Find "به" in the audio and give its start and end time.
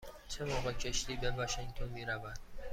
1.15-1.31